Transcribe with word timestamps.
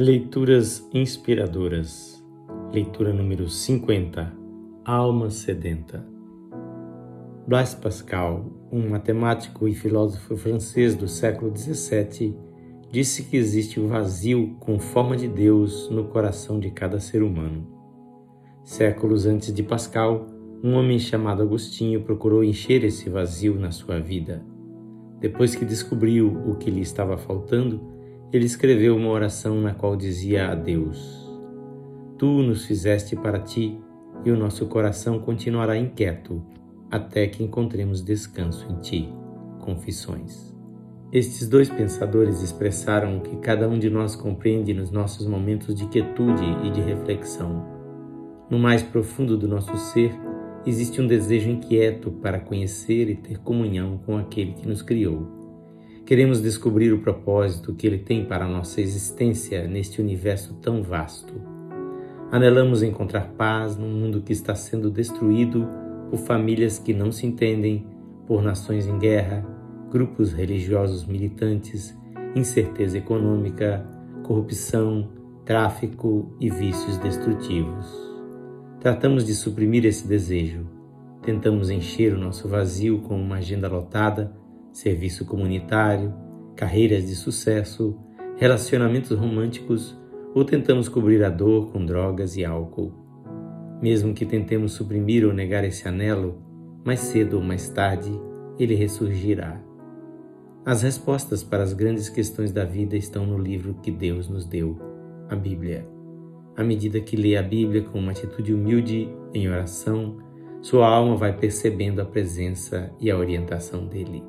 Leituras 0.00 0.88
inspiradoras. 0.94 2.24
Leitura 2.72 3.12
número 3.12 3.48
50. 3.48 4.32
Alma 4.84 5.28
sedenta. 5.28 6.06
Blaise 7.48 7.74
Pascal, 7.74 8.46
um 8.70 8.90
matemático 8.90 9.66
e 9.66 9.74
filósofo 9.74 10.36
francês 10.36 10.94
do 10.94 11.08
século 11.08 11.52
XVII, 11.52 12.38
disse 12.92 13.24
que 13.24 13.36
existe 13.36 13.80
o 13.80 13.88
vazio 13.88 14.54
com 14.60 14.78
forma 14.78 15.16
de 15.16 15.26
Deus 15.26 15.90
no 15.90 16.04
coração 16.04 16.60
de 16.60 16.70
cada 16.70 17.00
ser 17.00 17.20
humano. 17.20 17.66
Séculos 18.62 19.26
antes 19.26 19.52
de 19.52 19.64
Pascal, 19.64 20.28
um 20.62 20.74
homem 20.74 21.00
chamado 21.00 21.42
Agostinho 21.42 22.04
procurou 22.04 22.44
encher 22.44 22.84
esse 22.84 23.10
vazio 23.10 23.58
na 23.58 23.72
sua 23.72 23.98
vida. 23.98 24.46
Depois 25.18 25.56
que 25.56 25.64
descobriu 25.64 26.40
o 26.46 26.54
que 26.54 26.70
lhe 26.70 26.82
estava 26.82 27.18
faltando, 27.18 27.97
ele 28.32 28.44
escreveu 28.44 28.94
uma 28.94 29.08
oração 29.08 29.60
na 29.60 29.72
qual 29.72 29.96
dizia 29.96 30.50
a 30.50 30.54
Deus: 30.54 31.26
Tu 32.18 32.26
nos 32.26 32.66
fizeste 32.66 33.16
para 33.16 33.38
ti, 33.38 33.80
e 34.24 34.30
o 34.30 34.36
nosso 34.36 34.66
coração 34.66 35.18
continuará 35.18 35.76
inquieto 35.76 36.42
até 36.90 37.26
que 37.26 37.42
encontremos 37.42 38.02
descanso 38.02 38.66
em 38.70 38.80
ti. 38.80 39.08
Confissões. 39.60 40.54
Estes 41.10 41.48
dois 41.48 41.70
pensadores 41.70 42.42
expressaram 42.42 43.16
o 43.16 43.20
que 43.20 43.36
cada 43.36 43.68
um 43.68 43.78
de 43.78 43.88
nós 43.88 44.14
compreende 44.14 44.74
nos 44.74 44.90
nossos 44.90 45.26
momentos 45.26 45.74
de 45.74 45.86
quietude 45.86 46.44
e 46.64 46.70
de 46.70 46.80
reflexão. 46.80 47.66
No 48.50 48.58
mais 48.58 48.82
profundo 48.82 49.36
do 49.36 49.48
nosso 49.48 49.74
ser, 49.76 50.12
existe 50.66 51.00
um 51.00 51.06
desejo 51.06 51.48
inquieto 51.48 52.10
para 52.10 52.40
conhecer 52.40 53.08
e 53.08 53.14
ter 53.14 53.38
comunhão 53.38 53.98
com 54.04 54.18
aquele 54.18 54.52
que 54.52 54.66
nos 54.66 54.82
criou 54.82 55.37
Queremos 56.08 56.40
descobrir 56.40 56.90
o 56.90 57.00
propósito 57.00 57.74
que 57.74 57.86
Ele 57.86 57.98
tem 57.98 58.24
para 58.24 58.46
a 58.46 58.48
nossa 58.48 58.80
existência 58.80 59.68
neste 59.68 60.00
universo 60.00 60.54
tão 60.54 60.82
vasto. 60.82 61.34
Anelamos 62.32 62.82
encontrar 62.82 63.34
paz 63.36 63.76
num 63.76 63.90
mundo 63.90 64.22
que 64.22 64.32
está 64.32 64.54
sendo 64.54 64.90
destruído 64.90 65.68
por 66.08 66.18
famílias 66.20 66.78
que 66.78 66.94
não 66.94 67.12
se 67.12 67.26
entendem, 67.26 67.86
por 68.26 68.42
nações 68.42 68.86
em 68.86 68.98
guerra, 68.98 69.44
grupos 69.90 70.32
religiosos 70.32 71.04
militantes, 71.04 71.94
incerteza 72.34 72.96
econômica, 72.96 73.86
corrupção, 74.22 75.10
tráfico 75.44 76.34
e 76.40 76.48
vícios 76.48 76.96
destrutivos. 76.96 77.86
Tratamos 78.80 79.26
de 79.26 79.34
suprimir 79.34 79.84
esse 79.84 80.08
desejo. 80.08 80.66
Tentamos 81.20 81.68
encher 81.68 82.14
o 82.14 82.18
nosso 82.18 82.48
vazio 82.48 83.00
com 83.00 83.20
uma 83.20 83.36
agenda 83.36 83.68
lotada 83.68 84.34
serviço 84.72 85.24
comunitário, 85.24 86.12
carreiras 86.56 87.06
de 87.06 87.14
sucesso, 87.14 87.98
relacionamentos 88.36 89.16
românticos 89.16 89.98
ou 90.34 90.44
tentamos 90.44 90.88
cobrir 90.88 91.24
a 91.24 91.30
dor 91.30 91.70
com 91.72 91.84
drogas 91.84 92.36
e 92.36 92.44
álcool. 92.44 92.92
Mesmo 93.82 94.14
que 94.14 94.26
tentemos 94.26 94.72
suprimir 94.72 95.24
ou 95.24 95.32
negar 95.32 95.64
esse 95.64 95.86
anelo, 95.88 96.42
mais 96.84 97.00
cedo 97.00 97.36
ou 97.36 97.42
mais 97.42 97.68
tarde 97.68 98.10
ele 98.58 98.74
ressurgirá. 98.74 99.60
As 100.64 100.82
respostas 100.82 101.42
para 101.42 101.62
as 101.62 101.72
grandes 101.72 102.08
questões 102.08 102.52
da 102.52 102.64
vida 102.64 102.96
estão 102.96 103.24
no 103.24 103.38
livro 103.38 103.74
que 103.82 103.90
Deus 103.90 104.28
nos 104.28 104.44
deu, 104.44 104.78
a 105.28 105.36
Bíblia. 105.36 105.88
À 106.56 106.64
medida 106.64 107.00
que 107.00 107.16
lê 107.16 107.36
a 107.36 107.42
Bíblia 107.42 107.82
com 107.82 107.98
uma 107.98 108.10
atitude 108.10 108.52
humilde 108.52 109.08
em 109.32 109.48
oração, 109.48 110.18
sua 110.60 110.88
alma 110.88 111.16
vai 111.16 111.36
percebendo 111.36 112.02
a 112.02 112.04
presença 112.04 112.92
e 113.00 113.10
a 113.10 113.16
orientação 113.16 113.86
dele. 113.86 114.22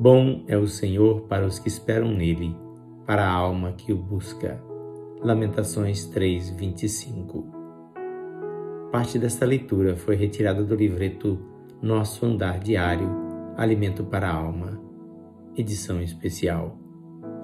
Bom 0.00 0.44
é 0.46 0.56
o 0.56 0.68
Senhor 0.68 1.22
para 1.22 1.44
os 1.44 1.58
que 1.58 1.66
esperam 1.66 2.12
nele, 2.14 2.54
para 3.04 3.26
a 3.26 3.32
alma 3.32 3.72
que 3.72 3.92
o 3.92 3.96
busca. 3.96 4.62
Lamentações 5.20 6.06
3:25. 6.06 7.44
Parte 8.92 9.18
desta 9.18 9.44
leitura 9.44 9.96
foi 9.96 10.14
retirada 10.14 10.62
do 10.62 10.76
livreto 10.76 11.36
Nosso 11.82 12.24
Andar 12.24 12.60
Diário, 12.60 13.10
Alimento 13.56 14.04
para 14.04 14.30
a 14.30 14.34
Alma, 14.34 14.80
edição 15.56 16.00
especial. 16.00 16.78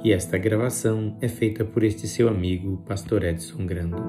E 0.05 0.13
esta 0.13 0.39
gravação 0.39 1.19
é 1.21 1.27
feita 1.27 1.65
por 1.65 1.83
este 1.83 2.07
seu 2.07 2.29
amigo, 2.29 2.81
Pastor 2.87 3.25
Edson 3.25 3.67
Grando. 3.67 4.01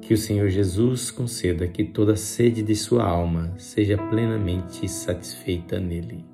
Que 0.00 0.12
o 0.12 0.18
Senhor 0.18 0.48
Jesus 0.48 1.12
conceda 1.12 1.68
que 1.68 1.84
toda 1.84 2.16
sede 2.16 2.64
de 2.64 2.74
sua 2.74 3.04
alma 3.04 3.54
seja 3.58 3.96
plenamente 3.96 4.88
satisfeita 4.88 5.78
nele. 5.78 6.31